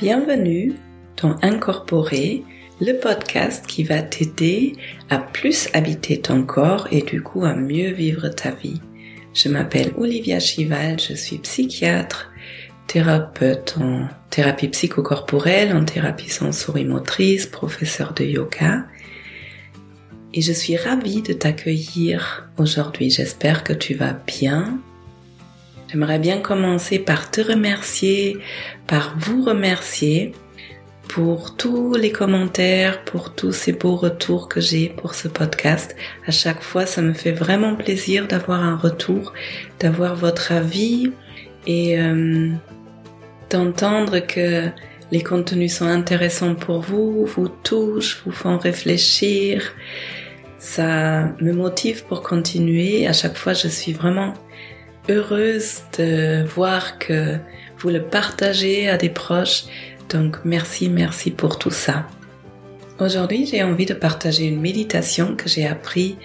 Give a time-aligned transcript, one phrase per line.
[0.00, 0.72] Bienvenue
[1.20, 2.42] dans Incorporer,
[2.80, 4.72] le podcast qui va t'aider
[5.10, 8.80] à plus habiter ton corps et du coup à mieux vivre ta vie.
[9.34, 12.30] Je m'appelle Olivia Chival, je suis psychiatre,
[12.86, 18.86] thérapeute en thérapie psychocorporelle, en thérapie sensorimotrice, professeur de yoga.
[20.32, 23.10] Et je suis ravie de t'accueillir aujourd'hui.
[23.10, 24.80] J'espère que tu vas bien.
[25.90, 28.38] J'aimerais bien commencer par te remercier,
[28.86, 30.32] par vous remercier
[31.08, 35.96] pour tous les commentaires, pour tous ces beaux retours que j'ai pour ce podcast.
[36.28, 39.32] À chaque fois, ça me fait vraiment plaisir d'avoir un retour,
[39.80, 41.10] d'avoir votre avis
[41.66, 42.50] et euh,
[43.50, 44.68] d'entendre que
[45.10, 49.72] les contenus sont intéressants pour vous, vous touchent, vous font réfléchir.
[50.58, 53.08] Ça me motive pour continuer.
[53.08, 54.34] À chaque fois, je suis vraiment
[55.10, 57.36] heureuse de voir que
[57.78, 59.64] vous le partagez à des proches.
[60.08, 62.06] Donc merci, merci pour tout ça.
[62.98, 66.16] Aujourd'hui, j'ai envie de partager une méditation que j'ai appris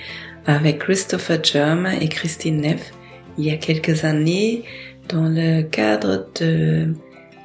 [0.45, 2.91] avec Christopher Germ et Christine Neff
[3.37, 4.63] il y a quelques années
[5.09, 6.93] dans le cadre de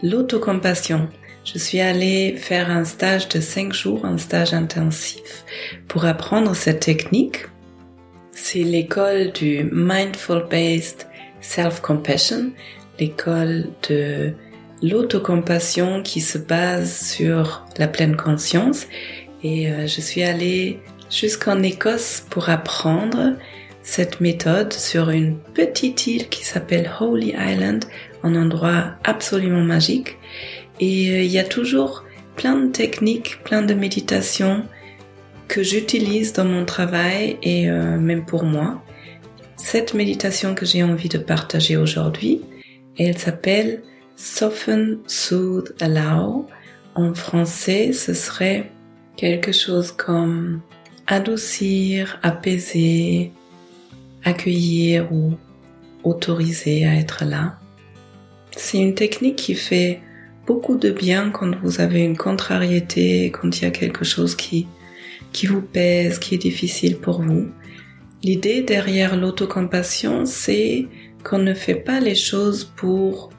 [0.03, 1.09] l'autocompassion.
[1.45, 5.45] Je suis allée faire un stage de 5 jours, un stage intensif
[5.89, 7.47] pour apprendre cette technique.
[8.33, 11.07] C'est l'école du Mindful Based
[11.41, 12.51] Self-Compassion,
[12.99, 14.33] l'école de
[14.83, 18.87] l'autocompassion qui se base sur la pleine conscience.
[19.43, 20.81] Et euh, je suis allée
[21.11, 23.35] jusqu'en Écosse pour apprendre
[23.83, 27.85] cette méthode sur une petite île qui s'appelle Holy Island,
[28.23, 30.19] un endroit absolument magique.
[30.79, 32.05] Et euh, il y a toujours
[32.37, 34.65] plein de techniques, plein de méditations
[35.49, 38.83] que j'utilise dans mon travail et euh, même pour moi.
[39.63, 42.41] Cette méditation que j'ai envie de partager aujourd'hui,
[42.99, 43.83] elle s'appelle
[44.17, 46.47] Soften, Soothe, Allow.
[46.97, 48.71] En français, ce serait
[49.17, 50.61] quelque chose comme
[51.07, 53.33] adoucir, apaiser,
[54.25, 55.35] accueillir ou
[56.03, 57.59] autoriser à être là.
[58.57, 60.01] C'est une technique qui fait
[60.47, 64.67] beaucoup de bien quand vous avez une contrariété, quand il y a quelque chose qui,
[65.33, 67.51] qui vous pèse, qui est difficile pour vous.
[68.23, 70.87] L'idée derrière l'autocompassion, c'est
[71.25, 73.31] qu'on ne fait pas les choses pour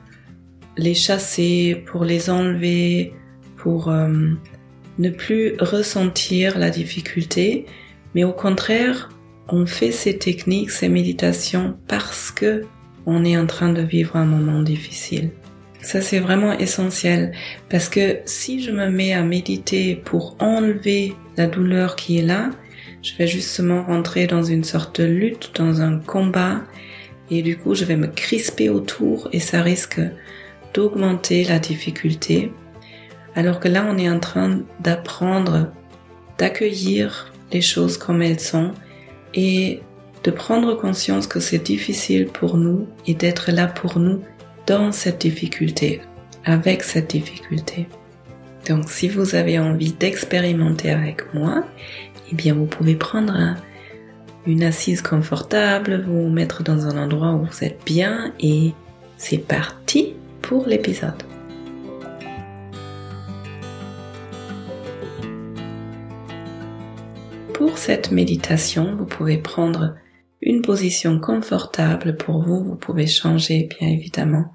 [0.78, 3.14] les chasser, pour les enlever,
[3.58, 4.32] pour euh,
[4.98, 7.66] ne plus ressentir la difficulté,
[8.16, 9.10] mais au contraire,
[9.50, 12.64] on fait ces techniques, ces méditations parce que
[13.06, 15.32] on est en train de vivre un moment difficile.
[15.82, 17.32] Ça, c'est vraiment essentiel
[17.70, 22.52] parce que si je me mets à méditer pour enlever la douleur qui est là,
[23.02, 26.62] je vais justement rentrer dans une sorte de lutte, dans un combat,
[27.30, 30.02] et du coup je vais me crisper autour et ça risque
[30.74, 32.52] d'augmenter la difficulté.
[33.36, 35.72] Alors que là on est en train d'apprendre,
[36.38, 38.72] d'accueillir les choses comme elles sont
[39.34, 39.82] et
[40.24, 44.22] de prendre conscience que c'est difficile pour nous et d'être là pour nous
[44.68, 46.02] dans cette difficulté,
[46.46, 47.88] avec cette difficulté.
[48.68, 51.66] Donc si vous avez envie d'expérimenter avec moi,
[52.32, 53.56] eh bien vous pouvez prendre
[54.46, 58.74] une assise confortable, vous mettre dans un endroit où vous êtes bien et
[59.18, 61.24] c'est parti pour l'épisode.
[67.54, 69.96] Pour cette méditation, vous pouvez prendre
[70.42, 72.64] une position confortable pour vous.
[72.64, 74.52] Vous pouvez changer, bien évidemment,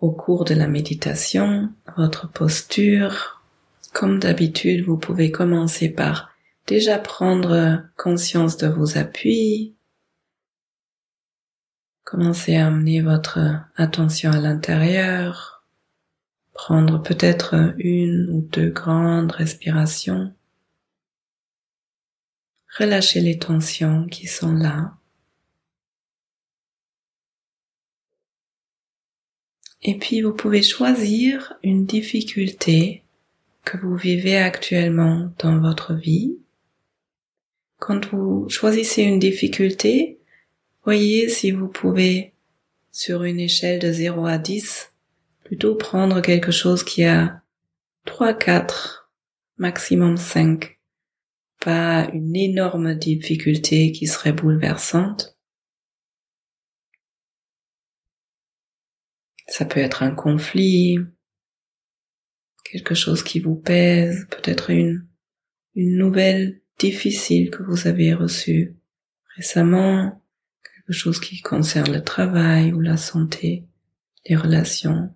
[0.00, 3.44] au cours de la méditation, votre posture.
[3.92, 6.30] Comme d'habitude, vous pouvez commencer par
[6.68, 9.74] déjà prendre conscience de vos appuis.
[12.04, 13.38] Commencez à amener votre
[13.74, 15.64] attention à l'intérieur.
[16.52, 20.34] Prendre peut-être une ou deux grandes respirations.
[22.78, 24.94] Relâchez les tensions qui sont là.
[29.80, 33.04] Et puis vous pouvez choisir une difficulté
[33.64, 36.36] que vous vivez actuellement dans votre vie
[37.78, 40.20] quand vous choisissez une difficulté,
[40.84, 42.34] voyez si vous pouvez,
[42.92, 44.92] sur une échelle de 0 à 10,
[45.44, 47.42] plutôt prendre quelque chose qui a
[48.04, 49.10] 3, 4,
[49.56, 50.78] maximum 5.
[51.60, 55.36] Pas une énorme difficulté qui serait bouleversante.
[59.46, 60.98] Ça peut être un conflit,
[62.64, 65.06] quelque chose qui vous pèse, peut-être une,
[65.74, 68.76] une nouvelle difficile que vous avez reçu
[69.36, 70.22] récemment,
[70.62, 73.66] quelque chose qui concerne le travail ou la santé,
[74.26, 75.14] les relations.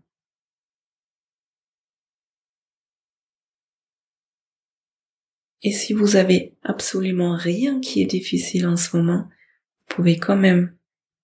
[5.62, 9.28] Et si vous avez absolument rien qui est difficile en ce moment,
[9.78, 10.76] vous pouvez quand même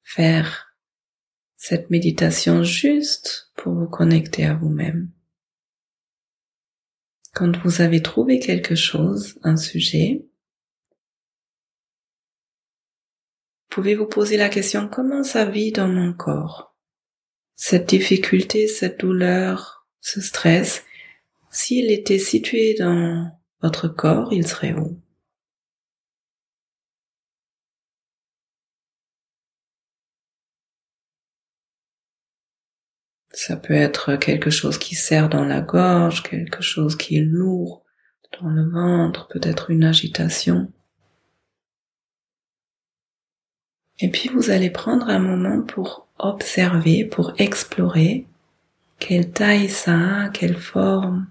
[0.02, 0.76] faire
[1.56, 5.11] cette méditation juste pour vous connecter à vous-même.
[7.35, 10.29] Quand vous avez trouvé quelque chose, un sujet,
[13.79, 16.75] pouvez vous poser la question comment ça vit dans mon corps?
[17.55, 20.85] Cette difficulté, cette douleur, ce stress,
[21.53, 23.31] s'il était situé dans
[23.63, 25.01] votre corps, il serait où?
[33.40, 37.85] Ça peut être quelque chose qui serre dans la gorge, quelque chose qui est lourd
[38.40, 40.73] dans le ventre, peut-être une agitation.
[44.00, 48.26] Et puis vous allez prendre un moment pour observer, pour explorer
[48.99, 51.31] quelle taille ça a, quelle forme.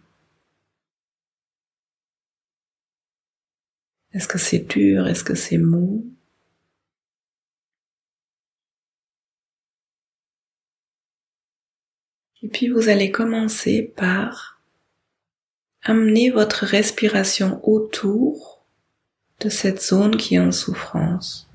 [4.13, 6.16] Est-ce que c'est dur, est-ce que c'est mou?
[12.47, 14.61] Et puis vous allez commencer par
[15.83, 18.65] amener votre respiration autour
[19.41, 21.49] de cette zone qui est en souffrance.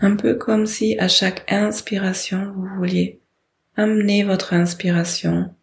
[0.00, 3.18] Un peu comme si à chaque inspiration vous vouliez
[3.76, 5.54] amener votre inspiration,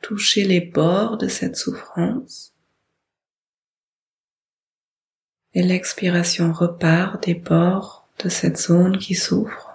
[0.00, 2.54] toucher les bords de cette souffrance.
[5.52, 9.73] Et l'expiration repart des bords de cette zone qui souffre.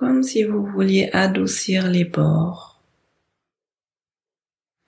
[0.00, 2.80] Comme si vous vouliez adoucir les bords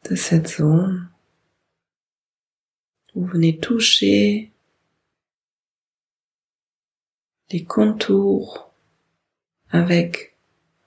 [0.09, 1.11] de cette zone.
[3.15, 4.51] Vous venez toucher
[7.51, 8.73] les contours
[9.69, 10.35] avec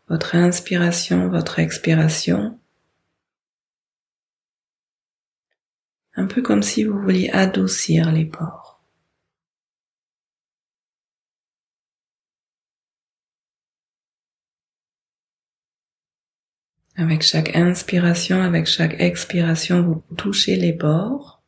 [0.08, 2.60] votre inspiration, votre expiration.
[6.16, 8.65] Un peu comme si vous vouliez adoucir les bords.
[16.98, 21.44] Avec chaque inspiration, avec chaque expiration, vous touchez les bords.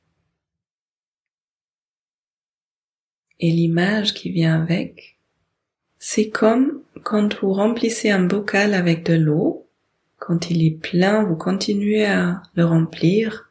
[3.40, 5.20] Et l'image qui vient avec,
[6.00, 9.70] c'est comme quand vous remplissez un bocal avec de l'eau.
[10.18, 13.48] Quand il est plein, vous continuez à le remplir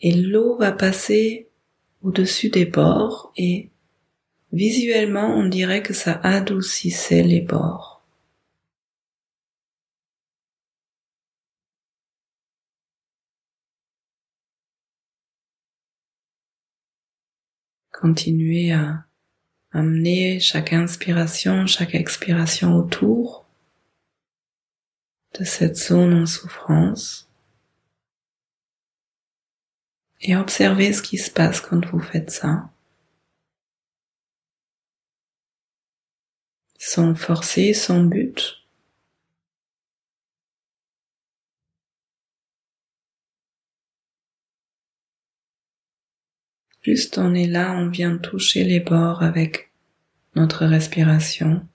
[0.00, 1.48] et l'eau va passer
[2.02, 3.70] au-dessus des bords et
[4.52, 7.97] visuellement on dirait que ça adoucissait les bords.
[18.00, 19.04] Continuez à
[19.72, 23.44] amener chaque inspiration, chaque expiration autour
[25.36, 27.28] de cette zone en souffrance
[30.20, 32.70] et observez ce qui se passe quand vous faites ça.
[36.78, 38.67] Sans forcer, sans but.
[46.82, 49.70] Juste on est là, on vient toucher les bords avec
[50.34, 51.66] notre respiration.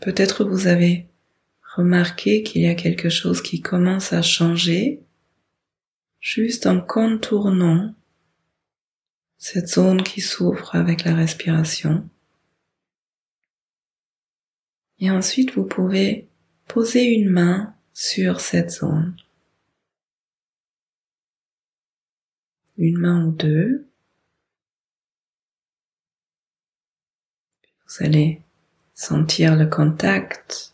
[0.00, 1.06] Peut-être vous avez
[1.76, 5.00] remarqué qu'il y a quelque chose qui commence à changer
[6.20, 7.94] juste en contournant
[9.42, 12.08] cette zone qui s'ouvre avec la respiration.
[15.00, 16.28] Et ensuite, vous pouvez
[16.68, 19.16] poser une main sur cette zone.
[22.78, 23.88] Une main ou deux.
[27.88, 28.42] Vous allez
[28.94, 30.72] sentir le contact.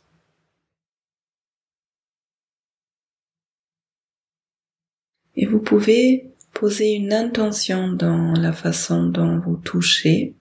[5.37, 10.35] Et vous pouvez Posez une intention dans la façon dont vous touchez.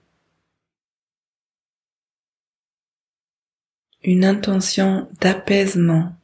[4.02, 6.20] Une intention d'apaisement,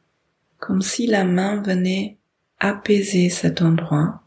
[0.58, 2.18] comme si la main venait
[2.58, 4.24] apaiser cet endroit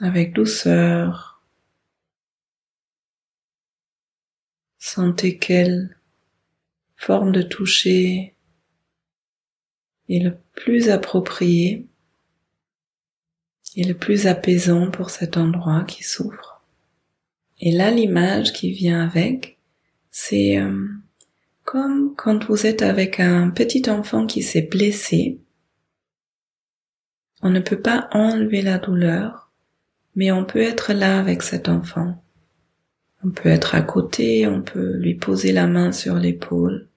[0.00, 1.42] avec douceur.
[4.76, 5.98] Sentez quelle
[6.94, 8.35] forme de toucher
[10.08, 11.86] est le plus approprié
[13.76, 16.62] et le plus apaisant pour cet endroit qui souffre.
[17.60, 19.58] Et là, l'image qui vient avec,
[20.10, 20.86] c'est euh,
[21.64, 25.38] comme quand vous êtes avec un petit enfant qui s'est blessé.
[27.42, 29.50] On ne peut pas enlever la douleur,
[30.14, 32.22] mais on peut être là avec cet enfant.
[33.24, 36.88] On peut être à côté, on peut lui poser la main sur l'épaule.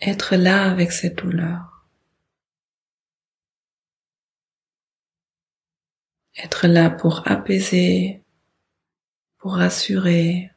[0.00, 1.86] Être là avec cette douleur.
[6.36, 8.22] Être là pour apaiser,
[9.36, 10.50] pour rassurer,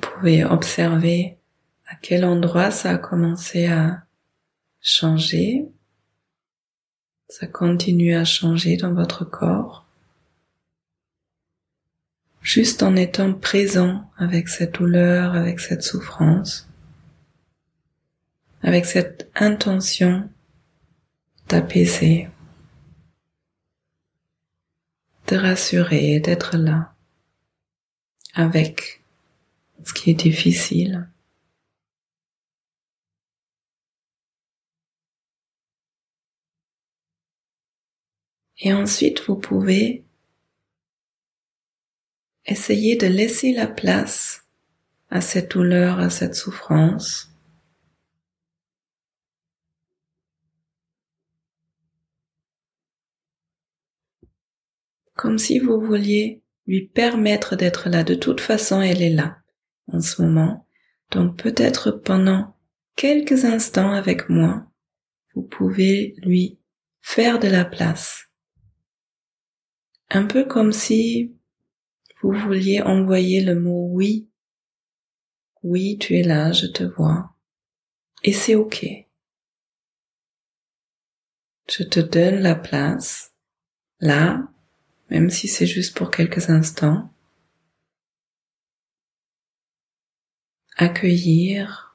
[0.00, 1.36] pouvez observer
[1.86, 4.04] à quel endroit ça a commencé à
[4.80, 5.66] changer.
[7.28, 9.86] Ça continue à changer dans votre corps.
[12.42, 16.68] Juste en étant présent avec cette douleur, avec cette souffrance,
[18.62, 20.28] avec cette intention
[21.48, 22.28] d'apaiser,
[25.26, 26.94] de rassurer, d'être là,
[28.34, 28.99] avec
[29.84, 31.08] ce qui est difficile.
[38.58, 40.04] Et ensuite, vous pouvez
[42.44, 44.46] essayer de laisser la place
[45.08, 47.32] à cette douleur, à cette souffrance.
[55.14, 58.04] Comme si vous vouliez lui permettre d'être là.
[58.04, 59.39] De toute façon, elle est là
[59.92, 60.66] en ce moment.
[61.10, 62.56] Donc peut-être pendant
[62.96, 64.66] quelques instants avec moi,
[65.34, 66.58] vous pouvez lui
[67.00, 68.28] faire de la place.
[70.10, 71.34] Un peu comme si
[72.20, 74.28] vous vouliez envoyer le mot oui.
[75.62, 77.34] Oui, tu es là, je te vois.
[78.22, 78.84] Et c'est ok.
[81.68, 83.32] Je te donne la place,
[84.00, 84.48] là,
[85.10, 87.12] même si c'est juste pour quelques instants.
[90.82, 91.94] Accueillir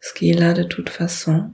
[0.00, 1.50] ce qui est là de toute façon.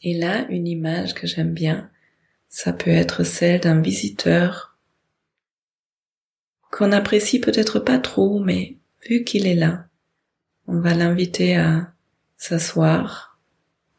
[0.00, 1.90] Et là, une image que j'aime bien,
[2.48, 4.78] ça peut être celle d'un visiteur
[6.70, 9.86] qu'on apprécie peut-être pas trop, mais vu qu'il est là,
[10.66, 11.92] on va l'inviter à
[12.38, 13.31] s'asseoir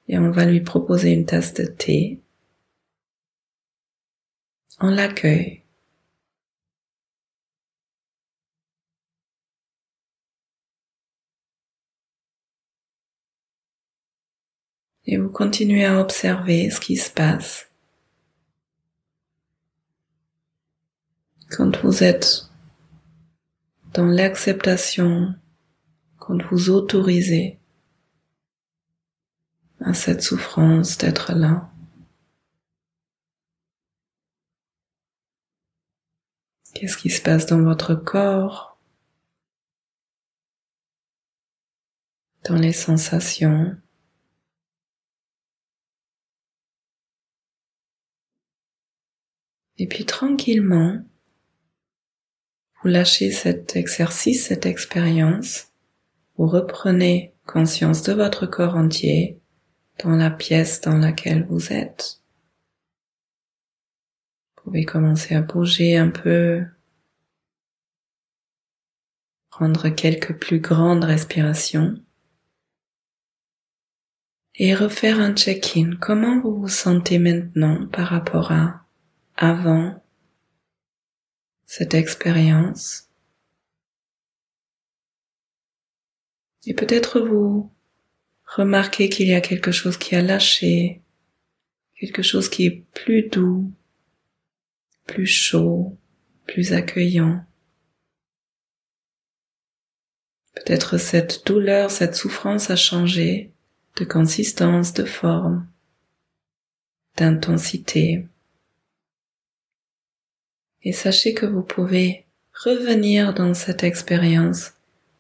[0.07, 2.19] et on va lui proposer une tasse de thé.
[4.79, 5.63] On l'accueille.
[15.05, 17.69] Et vous continuez à observer ce qui se passe.
[21.49, 22.49] Quand vous êtes
[23.93, 25.35] dans l'acceptation,
[26.17, 27.59] quand vous autorisez
[29.83, 31.69] à cette souffrance d'être là.
[36.73, 38.79] Qu'est-ce qui se passe dans votre corps,
[42.45, 43.77] dans les sensations?
[49.77, 51.03] Et puis tranquillement,
[52.81, 55.71] vous lâchez cet exercice, cette expérience,
[56.37, 59.42] vous reprenez conscience de votre corps entier,
[59.99, 62.21] dans la pièce dans laquelle vous êtes.
[64.55, 66.65] Vous pouvez commencer à bouger un peu,
[69.49, 72.01] prendre quelques plus grandes respirations
[74.55, 75.95] et refaire un check-in.
[75.99, 78.85] Comment vous vous sentez maintenant par rapport à
[79.35, 80.03] avant
[81.65, 83.09] cette expérience?
[86.65, 87.71] Et peut-être vous
[88.55, 91.01] Remarquez qu'il y a quelque chose qui a lâché,
[91.99, 93.71] quelque chose qui est plus doux,
[95.07, 95.97] plus chaud,
[96.45, 97.43] plus accueillant.
[100.53, 103.49] Peut-être cette douleur, cette souffrance a changé
[103.95, 105.67] de consistance, de forme,
[107.17, 108.27] d'intensité.
[110.83, 114.73] Et sachez que vous pouvez revenir dans cette expérience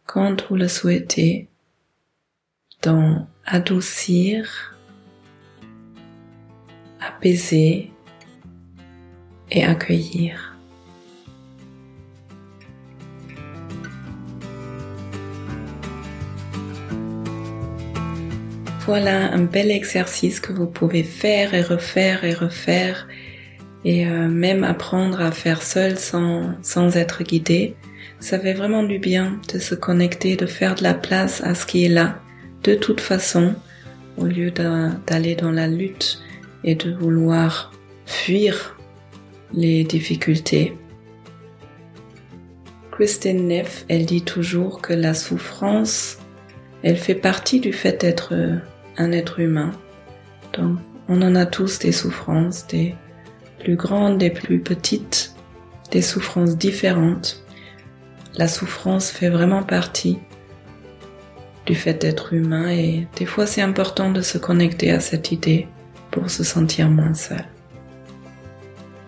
[0.05, 1.47] quand vous le souhaitez
[2.83, 4.75] dans adoucir,
[6.99, 7.91] apaiser
[9.51, 10.55] et accueillir.
[18.85, 23.07] Voilà un bel exercice que vous pouvez faire et refaire et refaire
[23.85, 27.75] et euh, même apprendre à faire seul sans, sans être guidé.
[28.19, 31.65] Ça fait vraiment du bien de se connecter, de faire de la place à ce
[31.65, 32.22] qui est là,
[32.63, 33.55] de toute façon,
[34.17, 36.21] au lieu d'aller dans la lutte
[36.63, 37.71] et de vouloir
[38.05, 38.77] fuir
[39.53, 40.77] les difficultés.
[42.91, 46.19] Christine Neff, elle dit toujours que la souffrance,
[46.83, 48.33] elle fait partie du fait d'être
[48.97, 49.71] un être humain.
[50.53, 50.77] Donc,
[51.07, 52.95] on en a tous des souffrances, des
[53.59, 55.35] plus grandes, des plus petites,
[55.91, 57.43] des souffrances différentes.
[58.35, 60.19] La souffrance fait vraiment partie
[61.65, 65.67] du fait d'être humain et des fois c'est important de se connecter à cette idée
[66.11, 67.45] pour se sentir moins seul.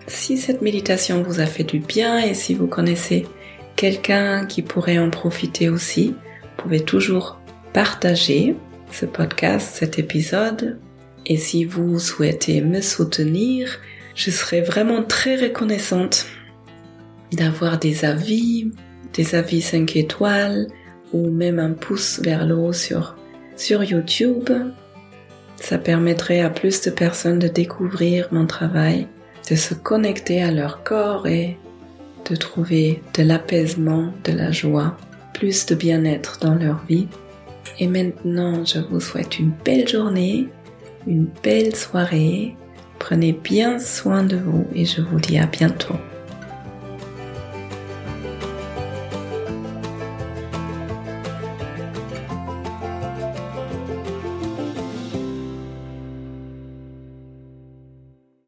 [0.06, 3.26] Si cette méditation vous a fait du bien et si vous connaissez
[3.74, 7.38] quelqu'un qui pourrait en profiter aussi, vous pouvez toujours
[7.72, 8.56] partager
[8.90, 10.78] ce podcast, cet épisode.
[11.26, 13.80] Et si vous souhaitez me soutenir,
[14.14, 16.26] je serais vraiment très reconnaissante
[17.32, 18.70] d'avoir des avis,
[19.12, 20.68] des avis 5 étoiles
[21.16, 23.16] ou même un pouce vers le haut sur,
[23.56, 24.50] sur YouTube.
[25.56, 29.08] Ça permettrait à plus de personnes de découvrir mon travail,
[29.50, 31.56] de se connecter à leur corps et
[32.28, 34.96] de trouver de l'apaisement, de la joie,
[35.32, 37.08] plus de bien-être dans leur vie.
[37.78, 40.48] Et maintenant, je vous souhaite une belle journée,
[41.06, 42.56] une belle soirée.
[42.98, 45.96] Prenez bien soin de vous et je vous dis à bientôt.